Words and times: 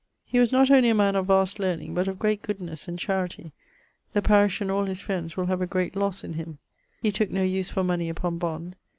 He 0.25 0.39
was 0.39 0.51
not 0.51 0.71
only 0.71 0.89
a 0.89 0.95
man 0.95 1.15
of 1.15 1.27
vast 1.27 1.59
learning, 1.59 1.93
but 1.93 2.07
of 2.07 2.17
great 2.17 2.41
goodnes 2.41 2.87
and 2.87 2.97
charity; 2.97 3.51
the 4.13 4.21
parish 4.23 4.59
and 4.59 4.71
all 4.71 4.85
his 4.85 4.99
friends 4.99 5.37
will 5.37 5.45
have 5.45 5.61
a 5.61 5.67
great 5.67 5.95
losse 5.95 6.23
in 6.23 6.33
him. 6.33 6.57
He 7.03 7.11
tooke 7.11 7.29
no 7.29 7.43
use 7.43 7.69
for 7.69 7.83
money 7.83 8.09
upon 8.09 8.39
bond. 8.39 8.77